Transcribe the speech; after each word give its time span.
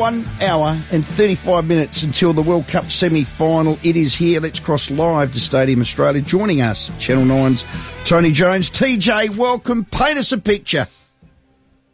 one 0.00 0.24
hour 0.40 0.68
and 0.92 1.04
35 1.04 1.66
minutes 1.66 2.02
until 2.04 2.32
the 2.32 2.40
World 2.40 2.66
Cup 2.66 2.90
semi 2.90 3.22
final. 3.22 3.78
It 3.84 3.96
is 3.96 4.14
here. 4.14 4.40
Let's 4.40 4.58
cross 4.58 4.90
live 4.90 5.34
to 5.34 5.38
Stadium 5.38 5.82
Australia. 5.82 6.22
Joining 6.22 6.62
us, 6.62 6.90
Channel 6.98 7.24
9's 7.26 7.66
Tony 8.06 8.32
Jones. 8.32 8.70
TJ, 8.70 9.36
welcome. 9.36 9.84
Paint 9.84 10.18
us 10.18 10.32
a 10.32 10.38
picture. 10.38 10.86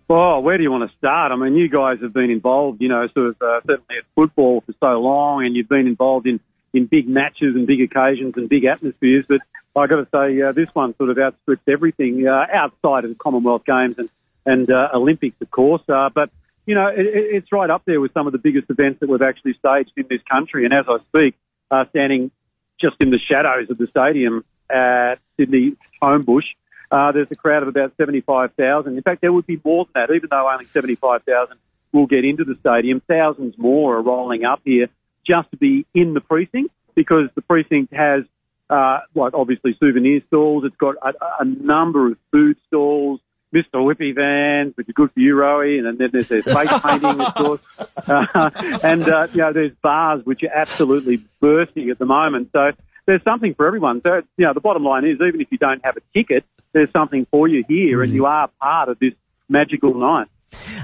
Well, 0.06 0.40
where 0.40 0.56
do 0.56 0.62
you 0.62 0.70
want 0.70 0.88
to 0.88 0.96
start? 0.96 1.32
I 1.32 1.36
mean, 1.36 1.56
you 1.56 1.68
guys 1.68 1.98
have 2.00 2.12
been 2.12 2.30
involved, 2.30 2.80
you 2.80 2.88
know, 2.88 3.08
sort 3.08 3.26
of 3.26 3.42
uh, 3.42 3.60
certainly 3.66 3.96
at 3.98 4.04
football 4.14 4.60
for 4.60 4.72
so 4.78 5.00
long, 5.00 5.44
and 5.44 5.56
you've 5.56 5.68
been 5.68 5.88
involved 5.88 6.28
in, 6.28 6.38
in 6.72 6.86
big 6.86 7.08
matches 7.08 7.56
and 7.56 7.66
big 7.66 7.80
occasions 7.80 8.34
and 8.36 8.48
big 8.48 8.66
atmospheres. 8.66 9.24
But 9.26 9.40
I 9.74 9.88
got 9.88 9.96
to 9.96 10.08
say, 10.14 10.40
uh, 10.42 10.52
this 10.52 10.68
one 10.74 10.96
sort 10.96 11.10
of 11.10 11.18
outstrips 11.18 11.64
everything 11.66 12.28
uh, 12.28 12.46
outside 12.52 13.02
of 13.02 13.10
the 13.10 13.16
Commonwealth 13.16 13.64
Games 13.64 13.96
and 13.98 14.08
and 14.46 14.70
uh, 14.70 14.90
Olympics, 14.94 15.34
of 15.40 15.50
course. 15.50 15.82
Uh, 15.88 16.08
but 16.14 16.30
you 16.66 16.74
know, 16.74 16.88
it, 16.88 17.06
it's 17.06 17.52
right 17.52 17.70
up 17.70 17.82
there 17.86 18.00
with 18.00 18.12
some 18.12 18.26
of 18.26 18.32
the 18.32 18.38
biggest 18.38 18.68
events 18.68 19.00
that 19.00 19.08
we've 19.08 19.22
actually 19.22 19.54
staged 19.54 19.92
in 19.96 20.04
this 20.10 20.20
country. 20.30 20.64
And 20.64 20.74
as 20.74 20.84
I 20.88 20.98
speak, 21.06 21.34
uh, 21.70 21.84
standing 21.90 22.30
just 22.80 22.96
in 23.00 23.10
the 23.10 23.18
shadows 23.18 23.70
of 23.70 23.78
the 23.78 23.86
stadium 23.86 24.44
at 24.68 25.16
Sydney 25.38 25.76
Homebush, 26.02 26.44
uh, 26.90 27.12
there's 27.12 27.28
a 27.30 27.36
crowd 27.36 27.62
of 27.62 27.68
about 27.68 27.92
75,000. 27.96 28.96
In 28.96 29.02
fact, 29.02 29.20
there 29.20 29.32
would 29.32 29.46
be 29.46 29.60
more 29.64 29.86
than 29.86 30.06
that, 30.06 30.14
even 30.14 30.28
though 30.30 30.48
only 30.50 30.66
75,000 30.66 31.56
will 31.92 32.06
get 32.06 32.24
into 32.24 32.44
the 32.44 32.56
stadium. 32.60 33.00
Thousands 33.08 33.56
more 33.56 33.96
are 33.96 34.02
rolling 34.02 34.44
up 34.44 34.60
here 34.64 34.88
just 35.26 35.50
to 35.50 35.56
be 35.56 35.86
in 35.94 36.14
the 36.14 36.20
precinct 36.20 36.72
because 36.94 37.28
the 37.34 37.42
precinct 37.42 37.92
has, 37.92 38.24
uh, 38.70 39.00
like 39.14 39.34
obviously 39.34 39.76
souvenir 39.80 40.20
stalls. 40.28 40.64
It's 40.64 40.76
got 40.76 40.96
a, 41.02 41.12
a 41.40 41.44
number 41.44 42.08
of 42.12 42.18
food 42.30 42.56
stalls. 42.68 43.20
Mr. 43.86 43.94
Whippy 43.94 44.14
vans, 44.14 44.76
which 44.76 44.88
is 44.88 44.94
good 44.94 45.12
for 45.12 45.20
you, 45.20 45.34
Rowie, 45.34 45.78
and 45.78 45.98
then 45.98 46.10
there's, 46.12 46.28
there's 46.28 46.44
face 46.44 46.80
painting, 46.84 47.20
of 47.20 47.34
course, 47.34 47.60
uh, 48.06 48.50
and 48.82 49.08
uh, 49.08 49.28
you 49.32 49.38
know 49.38 49.52
there's 49.52 49.72
bars 49.82 50.24
which 50.24 50.42
are 50.42 50.54
absolutely 50.54 51.22
bursting 51.40 51.90
at 51.90 51.98
the 51.98 52.06
moment. 52.06 52.50
So 52.52 52.72
there's 53.06 53.22
something 53.22 53.54
for 53.54 53.66
everyone. 53.66 54.00
So 54.02 54.22
you 54.36 54.46
know 54.46 54.52
the 54.52 54.60
bottom 54.60 54.84
line 54.84 55.04
is, 55.04 55.18
even 55.26 55.40
if 55.40 55.48
you 55.50 55.58
don't 55.58 55.84
have 55.84 55.96
a 55.96 56.00
ticket, 56.14 56.44
there's 56.72 56.90
something 56.92 57.26
for 57.30 57.48
you 57.48 57.64
here, 57.68 58.02
and 58.02 58.12
you 58.12 58.26
are 58.26 58.48
part 58.60 58.88
of 58.88 58.98
this 58.98 59.14
magical 59.48 59.94
night. 59.94 60.28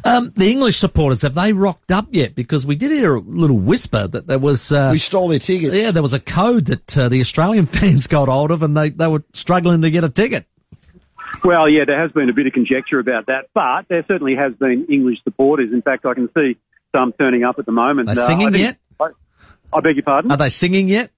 Um, 0.05 0.33
the 0.37 0.51
English 0.51 0.79
supporters 0.79 1.23
have 1.23 1.35
they 1.35 1.53
rocked 1.53 1.93
up 1.93 2.09
yet? 2.11 2.35
Because 2.35 2.67
we 2.67 2.75
did 2.75 2.91
hear 2.91 3.15
a 3.15 3.21
little 3.21 3.59
whisper 3.59 4.09
that 4.09 4.27
there 4.27 4.39
was. 4.39 4.73
Uh, 4.73 4.91
we 4.93 4.99
stole 4.99 5.29
their 5.29 5.39
tickets. 5.39 5.73
Yeah, 5.73 5.93
there 5.93 6.03
was 6.03 6.13
a 6.13 6.21
code 6.21 6.67
that 6.67 6.99
uh, 6.99 7.09
the 7.09 7.21
Australian 7.21 7.67
fans 7.67 8.07
got 8.07 8.29
hold 8.29 8.51
of, 8.51 8.63
and 8.63 8.77
they, 8.77 8.91
they 8.91 9.07
were 9.07 9.23
struggling 9.33 9.83
to 9.83 9.91
get 9.91 10.05
a 10.05 10.09
ticket. 10.09 10.47
Well, 11.45 11.69
yeah, 11.69 11.85
there 11.85 12.01
has 12.01 12.13
been 12.13 12.29
a 12.29 12.33
bit 12.33 12.47
of 12.47 12.53
conjecture 12.53 12.99
about 12.99 13.27
that, 13.27 13.49
but 13.53 13.87
there 13.89 14.05
certainly 14.07 14.37
has 14.37 14.55
been 14.55 14.87
English 14.89 15.19
supporters. 15.25 15.73
In 15.73 15.83
fact, 15.83 16.07
I 16.07 16.15
can 16.15 16.29
see 16.35 16.57
some 16.95 17.13
turning 17.13 17.43
up 17.43 17.59
at 17.59 17.67
the 17.67 17.73
moment. 17.73 18.09
Are 18.09 18.15
they 18.15 18.21
uh, 18.21 18.27
singing 18.27 18.49
I 18.49 18.51
think, 18.51 18.63
yet? 18.63 18.77
I, 19.01 19.77
I, 19.77 19.81
beg 19.81 19.97
your 19.97 20.05
pardon? 20.05 20.31
Are 20.31 20.37
they 20.37 20.51
singing 20.51 20.89
yet? 20.89 21.11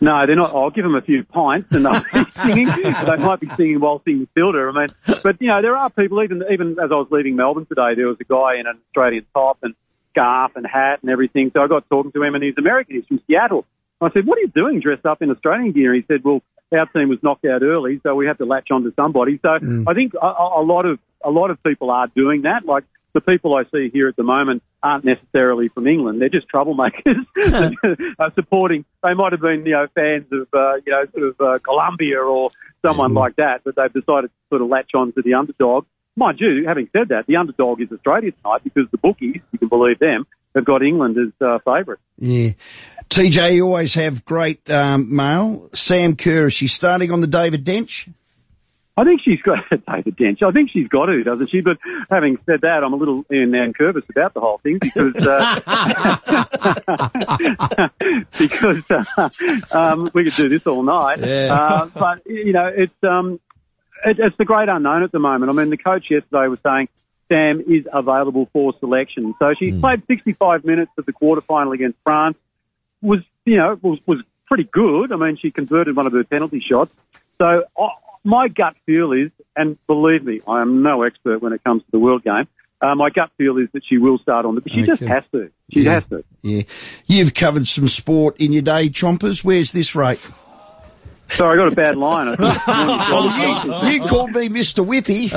No, 0.00 0.26
they're 0.26 0.36
not. 0.36 0.54
I'll 0.54 0.70
give 0.70 0.84
them 0.84 0.94
a 0.94 1.02
few 1.02 1.24
pints 1.24 1.74
and 1.74 1.84
they'll 1.84 2.02
be 2.12 2.30
singing. 2.42 2.66
they 2.66 3.16
might 3.16 3.40
be 3.40 3.48
singing 3.56 3.80
Waltzing 3.80 4.20
Matilda. 4.20 4.70
I 4.74 4.78
mean, 4.78 5.20
but 5.22 5.40
you 5.40 5.48
know, 5.48 5.62
there 5.62 5.76
are 5.76 5.88
people. 5.90 6.22
Even 6.22 6.42
even 6.50 6.72
as 6.72 6.90
I 6.90 6.96
was 6.96 7.08
leaving 7.10 7.36
Melbourne 7.36 7.66
today, 7.66 7.94
there 7.94 8.08
was 8.08 8.16
a 8.20 8.24
guy 8.24 8.58
in 8.58 8.66
an 8.66 8.78
Australian 8.88 9.24
top 9.32 9.58
and 9.62 9.74
scarf 10.10 10.52
and 10.56 10.66
hat 10.66 11.00
and 11.02 11.10
everything. 11.10 11.50
So 11.54 11.62
I 11.62 11.68
got 11.68 11.88
talking 11.88 12.12
to 12.12 12.22
him, 12.22 12.34
and 12.34 12.42
he's 12.42 12.58
American. 12.58 12.96
He's 12.96 13.06
from 13.06 13.20
Seattle. 13.26 13.64
I 14.04 14.10
said, 14.12 14.26
"What 14.26 14.38
are 14.38 14.42
you 14.42 14.48
doing 14.54 14.80
dressed 14.80 15.06
up 15.06 15.22
in 15.22 15.30
Australian 15.30 15.72
gear?" 15.72 15.94
He 15.94 16.04
said, 16.08 16.22
"Well, 16.24 16.42
our 16.72 16.86
team 16.86 17.08
was 17.08 17.22
knocked 17.22 17.44
out 17.44 17.62
early, 17.62 18.00
so 18.02 18.14
we 18.14 18.26
had 18.26 18.38
to 18.38 18.44
latch 18.44 18.70
on 18.70 18.82
to 18.84 18.92
somebody." 18.96 19.38
So 19.42 19.48
Mm. 19.58 19.84
I 19.88 19.94
think 19.94 20.14
a, 20.14 20.26
a 20.26 20.62
lot 20.62 20.86
of 20.86 20.98
a 21.24 21.30
lot 21.30 21.50
of 21.50 21.62
people 21.62 21.90
are 21.90 22.06
doing 22.08 22.42
that. 22.42 22.64
Like 22.66 22.84
the 23.14 23.20
people 23.20 23.54
I 23.54 23.64
see 23.72 23.90
here 23.92 24.08
at 24.08 24.16
the 24.16 24.24
moment 24.24 24.62
aren't 24.82 25.04
necessarily 25.04 25.68
from 25.68 25.86
England; 25.86 26.20
they're 26.20 26.28
just 26.28 26.48
troublemakers 26.48 27.24
uh, 28.18 28.30
supporting. 28.34 28.84
They 29.02 29.14
might 29.14 29.32
have 29.32 29.40
been, 29.40 29.64
you 29.66 29.72
know, 29.72 29.86
fans 29.94 30.26
of, 30.32 30.48
uh, 30.52 30.74
you 30.84 30.92
know, 30.92 31.04
sort 31.14 31.28
of 31.28 31.40
uh, 31.40 31.58
Colombia 31.60 32.20
or 32.20 32.50
someone 32.82 33.12
Mm. 33.12 33.16
like 33.16 33.36
that, 33.36 33.62
but 33.64 33.76
they've 33.76 33.92
decided 33.92 34.28
to 34.28 34.36
sort 34.50 34.62
of 34.62 34.68
latch 34.68 34.90
on 34.94 35.12
to 35.12 35.22
the 35.22 35.34
underdog. 35.34 35.86
Mind 36.16 36.38
you, 36.40 36.64
having 36.66 36.88
said 36.92 37.08
that, 37.08 37.26
the 37.26 37.36
underdog 37.36 37.80
is 37.80 37.90
Australia 37.90 38.30
tonight 38.32 38.62
because 38.62 38.86
the 38.90 38.98
bookies, 38.98 39.40
you 39.52 39.58
can 39.58 39.68
believe 39.68 39.98
them, 39.98 40.26
have 40.54 40.64
got 40.64 40.82
England 40.82 41.16
as 41.18 41.32
uh, 41.44 41.58
favourites. 41.64 42.02
Yeah. 42.18 42.50
TJ, 43.10 43.54
you 43.54 43.66
always 43.66 43.94
have 43.94 44.24
great 44.24 44.68
um, 44.70 45.14
mail. 45.14 45.70
Sam 45.72 46.16
Kerr, 46.16 46.46
is 46.46 46.54
she 46.54 46.68
starting 46.68 47.12
on 47.12 47.20
the 47.20 47.26
David 47.26 47.64
Dench? 47.64 48.08
I 48.96 49.04
think 49.04 49.22
she's 49.24 49.42
got 49.42 49.58
David 49.70 50.16
Dench. 50.16 50.42
I 50.42 50.52
think 50.52 50.70
she's 50.70 50.88
got 50.88 51.06
to, 51.06 51.24
doesn't 51.24 51.48
she? 51.48 51.60
But 51.60 51.78
having 52.10 52.38
said 52.46 52.60
that, 52.60 52.84
I'm 52.84 52.92
a 52.92 52.96
little 52.96 53.24
in 53.28 53.54
and 53.54 53.74
nervous 53.78 54.04
about 54.08 54.34
the 54.34 54.40
whole 54.40 54.58
thing 54.58 54.78
because 54.80 55.14
uh, 55.16 55.60
because 58.38 58.90
uh, 58.90 59.30
um, 59.76 60.10
we 60.14 60.24
could 60.24 60.34
do 60.34 60.48
this 60.48 60.66
all 60.66 60.82
night. 60.82 61.18
Yeah. 61.26 61.48
Uh, 61.52 61.86
but 61.86 62.26
you 62.26 62.52
know, 62.52 62.66
it's 62.66 62.94
um, 63.02 63.40
it, 64.04 64.20
it's 64.20 64.36
the 64.36 64.44
great 64.44 64.68
unknown 64.68 65.02
at 65.02 65.10
the 65.10 65.18
moment. 65.18 65.50
I 65.50 65.54
mean, 65.54 65.70
the 65.70 65.76
coach 65.76 66.08
yesterday 66.08 66.46
was 66.46 66.60
saying 66.64 66.88
Sam 67.28 67.64
is 67.66 67.88
available 67.92 68.48
for 68.52 68.74
selection, 68.78 69.34
so 69.40 69.54
she 69.58 69.72
played 69.72 70.02
65 70.06 70.64
minutes 70.64 70.92
of 70.98 71.06
the 71.06 71.12
quarterfinal 71.12 71.74
against 71.74 71.98
France. 72.04 72.36
Was 73.04 73.20
you 73.44 73.56
know 73.56 73.78
was 73.82 73.98
was 74.06 74.20
pretty 74.46 74.64
good. 74.64 75.12
I 75.12 75.16
mean, 75.16 75.36
she 75.36 75.50
converted 75.50 75.94
one 75.94 76.06
of 76.06 76.12
her 76.12 76.24
penalty 76.24 76.60
shots. 76.60 76.92
So 77.38 77.64
uh, 77.78 77.88
my 78.24 78.48
gut 78.48 78.74
feel 78.86 79.12
is, 79.12 79.30
and 79.54 79.76
believe 79.86 80.24
me, 80.24 80.40
I 80.48 80.62
am 80.62 80.82
no 80.82 81.02
expert 81.02 81.42
when 81.42 81.52
it 81.52 81.62
comes 81.62 81.82
to 81.82 81.90
the 81.92 81.98
world 81.98 82.24
game. 82.24 82.48
Uh, 82.80 82.94
my 82.94 83.08
gut 83.10 83.30
feel 83.38 83.56
is 83.58 83.68
that 83.72 83.82
she 83.86 83.98
will 83.98 84.18
start 84.18 84.44
on 84.46 84.54
the. 84.56 84.62
She 84.68 84.82
just 84.82 85.00
has 85.02 85.24
to. 85.32 85.50
She 85.72 85.82
Yeah. 85.82 85.92
has 85.94 86.04
to. 86.10 86.24
Yeah. 86.42 86.62
You've 87.06 87.34
covered 87.34 87.66
some 87.66 87.88
sport 87.88 88.36
in 88.38 88.52
your 88.52 88.62
day, 88.62 88.88
Chompers. 88.88 89.44
Where's 89.44 89.72
this 89.72 89.94
rate? 89.94 90.28
Sorry, 91.28 91.58
I 91.58 91.64
got 91.64 91.72
a 91.72 91.76
bad 91.76 91.96
line. 91.96 92.28
I 92.28 92.36
think. 92.36 92.54
You, 93.94 94.02
you 94.02 94.08
called 94.08 94.32
me 94.32 94.48
Mr. 94.48 94.84
Whippy. 94.84 95.32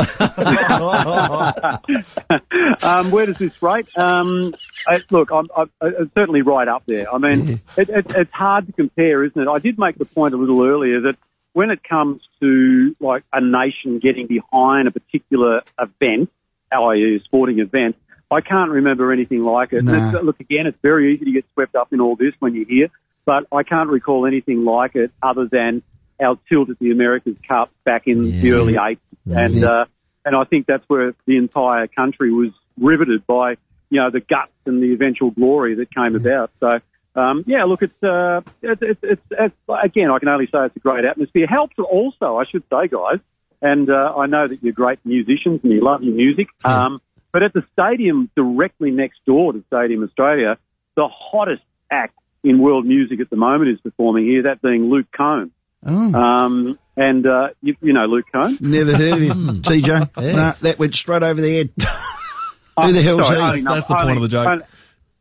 um, 2.84 3.12
where 3.12 3.26
does 3.26 3.38
this 3.38 3.62
rate? 3.62 3.88
Um, 3.98 4.54
I, 4.88 5.02
look, 5.10 5.32
I'm, 5.32 5.48
I'm, 5.56 5.72
I'm 5.82 6.12
certainly 6.14 6.42
right 6.42 6.68
up 6.68 6.84
there. 6.86 7.14
I 7.14 7.18
mean, 7.18 7.62
it, 7.78 7.90
it, 7.90 8.06
it's 8.16 8.34
hard 8.34 8.68
to 8.68 8.74
compare, 8.74 9.24
isn't 9.24 9.42
it? 9.42 9.48
I 9.48 9.60
did 9.60 9.80
make 9.80 9.98
the 9.98 10.06
point 10.06 10.34
a 10.34 10.38
little 10.38 10.64
earlier 10.64 11.02
that 11.02 11.18
when 11.54 11.72
it 11.72 11.84
comes 11.84 12.22
to 12.40 12.96
like 13.00 13.24
a 13.34 13.42
nation 13.42 14.00
getting 14.00 14.28
behind 14.28 14.88
a 14.88 14.92
particular 14.92 15.62
event, 15.80 16.30
i.e., 16.72 17.16
a 17.16 17.24
sporting 17.24 17.60
event, 17.60 17.96
I 18.30 18.42
can't 18.42 18.72
remember 18.72 19.12
anything 19.12 19.44
like 19.44 19.74
it. 19.74 19.84
Nah. 19.84 20.20
look, 20.20 20.40
again, 20.40 20.68
it's 20.68 20.78
very 20.82 21.14
easy 21.14 21.26
to 21.26 21.32
get 21.32 21.46
swept 21.54 21.76
up 21.76 21.94
in 21.94 22.02
all 22.02 22.16
this 22.16 22.34
when 22.40 22.54
you're 22.56 22.68
here, 22.68 22.90
but 23.28 23.46
I 23.52 23.64
can't 23.64 23.90
recall 23.90 24.26
anything 24.26 24.64
like 24.64 24.96
it 24.96 25.12
other 25.22 25.48
than 25.52 25.84
our 26.20 26.40
tilt 26.48 26.70
at 26.70 26.80
the 26.80 26.92
America's 26.92 27.36
Cup 27.46 27.70
back 27.84 28.08
in 28.08 28.40
the 28.42 28.54
early 28.54 28.76
80s. 28.76 28.98
And, 29.30 29.64
uh, 29.66 29.86
and 30.26 30.34
I 30.34 30.46
think 30.46 30.66
that's 30.66 30.86
where 30.88 31.14
the 31.26 31.36
entire 31.36 31.88
country 31.88 32.32
was 32.32 32.52
riveted 32.80 33.28
by, 33.28 33.58
you 33.90 34.00
know, 34.00 34.10
the 34.10 34.22
guts 34.22 34.54
and 34.66 34.82
the 34.82 34.94
eventual 34.94 35.32
glory 35.32 35.76
that 35.76 35.94
came 35.94 36.16
about. 36.16 36.52
So, 36.62 36.80
um, 37.16 37.44
yeah, 37.46 37.66
look, 37.66 37.82
it's, 37.82 38.02
uh, 38.02 38.42
it's, 38.62 38.82
it's, 38.82 39.00
it's, 39.04 39.22
it's, 39.30 39.56
again, 39.68 40.10
I 40.10 40.20
can 40.20 40.30
only 40.30 40.46
say 40.46 40.66
it's 40.66 40.76
a 40.78 40.80
great 40.80 41.04
atmosphere. 41.04 41.48
Helps 41.48 41.76
also, 41.78 42.38
I 42.38 42.46
should 42.46 42.64
say, 42.72 42.88
guys, 42.88 43.20
and 43.62 43.90
uh, 43.90 44.14
I 44.16 44.28
know 44.28 44.48
that 44.48 44.64
you're 44.64 44.72
great 44.72 45.00
musicians 45.04 45.60
and 45.64 45.74
you 45.74 45.82
love 45.82 46.02
your 46.02 46.16
music. 46.16 46.48
Um, 46.64 47.02
but 47.34 47.44
at 47.44 47.52
the 47.52 47.64
stadium 47.74 48.30
directly 48.38 48.92
next 48.92 49.20
door 49.26 49.52
to 49.52 49.64
Stadium 49.68 50.04
Australia, 50.04 50.58
the 50.96 51.10
hottest 51.10 51.64
act 51.92 52.16
in 52.44 52.60
world 52.60 52.86
music 52.86 53.20
at 53.20 53.30
the 53.30 53.36
moment 53.36 53.70
is 53.72 53.80
performing 53.82 54.26
here, 54.26 54.44
that 54.44 54.62
being 54.62 54.90
Luke 54.90 55.08
Combs. 55.16 55.52
Oh, 55.86 56.14
Um, 56.14 56.80
and 56.96 57.26
uh, 57.28 57.50
you, 57.62 57.76
you 57.82 57.94
know 57.94 58.06
Luke 58.06 58.26
Combs. 58.32 58.60
never 58.62 58.96
heard 58.96 59.14
of 59.14 59.22
him, 59.22 59.62
TJ. 59.62 60.10
Yeah. 60.18 60.32
Nah, 60.32 60.54
that 60.62 60.80
went 60.80 60.96
straight 60.96 61.24
over 61.24 61.40
the 61.40 61.56
head. 61.58 61.70
Who 62.86 62.92
the 62.94 63.02
hell's 63.02 63.26
Sorry, 63.26 63.38
he? 63.38 63.44
only 63.44 63.62
That's 63.62 63.88
the 63.88 63.96
point 63.96 64.18
of 64.18 64.22
the 64.22 64.28
joke. 64.28 64.48
Only, 64.48 64.64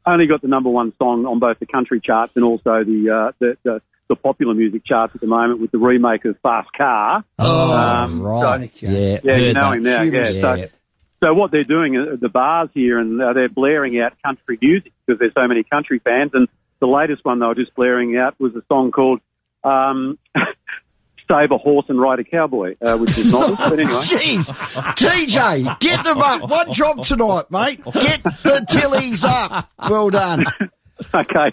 only 0.06 0.26
got 0.26 0.42
the 0.42 0.48
number 0.48 0.68
one 0.70 0.92
song 0.98 1.26
on 1.26 1.38
both 1.38 1.58
the 1.58 1.66
country 1.66 2.00
charts 2.00 2.32
and 2.36 2.44
also 2.44 2.84
the, 2.84 3.10
uh, 3.10 3.32
the, 3.38 3.56
the 3.64 3.82
the 4.08 4.14
popular 4.14 4.54
music 4.54 4.84
charts 4.84 5.12
at 5.16 5.20
the 5.20 5.26
moment 5.26 5.60
with 5.60 5.72
the 5.72 5.78
remake 5.78 6.24
of 6.26 6.38
Fast 6.40 6.68
Car. 6.78 7.24
Oh, 7.40 7.72
Um, 7.76 8.22
right. 8.22 8.70
so- 8.76 8.86
yeah, 8.86 9.18
Yeah, 9.24 9.36
you 9.36 9.52
know 9.52 9.70
that. 9.70 9.76
him 9.78 9.82
now. 9.82 10.02
Yeah. 10.02 10.28
Yeah. 10.28 10.40
So, 10.66 10.68
so 11.24 11.34
what 11.34 11.50
they're 11.50 11.64
doing 11.64 11.96
at 11.96 12.20
the 12.20 12.28
bars 12.28 12.68
here, 12.72 13.00
and 13.00 13.20
uh, 13.20 13.32
they're 13.32 13.48
blaring 13.48 13.98
out 14.00 14.12
country 14.24 14.58
music 14.62 14.92
because 15.04 15.18
there's 15.18 15.34
so 15.34 15.48
many 15.48 15.64
country 15.64 15.98
fans. 15.98 16.30
And 16.34 16.46
the 16.80 16.86
latest 16.86 17.24
one 17.24 17.38
they 17.38 17.46
were 17.46 17.54
just 17.54 17.74
blaring 17.74 18.16
out 18.16 18.38
was 18.38 18.54
a 18.54 18.62
song 18.68 18.90
called 18.92 19.20
um, 19.64 20.18
"Save 21.28 21.50
a 21.50 21.58
Horse 21.58 21.86
and 21.88 22.00
Ride 22.00 22.20
a 22.20 22.24
Cowboy," 22.24 22.76
uh, 22.80 22.96
which 22.98 23.16
is 23.18 23.32
not. 23.32 23.58
but 23.58 23.72
anyway, 23.78 23.90
Jeez, 23.92 24.46
TJ, 24.94 25.80
get 25.80 26.04
them 26.04 26.18
up. 26.18 26.48
One 26.48 26.72
job 26.72 27.02
tonight, 27.04 27.50
mate. 27.50 27.82
Get 27.84 28.22
the 28.22 28.64
tillies 28.68 29.24
up. 29.24 29.70
Well 29.88 30.10
done. 30.10 30.44
okay. 31.14 31.52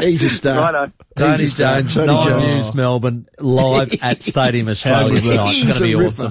He's 0.00 0.22
a 0.22 0.30
star. 0.30 0.72
Righto. 0.72 0.92
Tony 1.14 1.38
He's 1.38 1.52
a 1.52 1.56
star. 1.56 1.80
Jones, 1.82 1.94
Tony 1.94 2.06
Nine 2.06 2.26
Jones. 2.28 2.54
News 2.54 2.74
Melbourne, 2.74 3.28
live 3.38 3.92
at 4.02 4.22
Stadium 4.22 4.68
Australia 4.68 5.20
tonight. 5.20 5.48
It's 5.50 5.64
going 5.64 5.76
to 5.76 5.82
be 5.82 5.94
ripper. 5.94 6.06
awesome. 6.08 6.30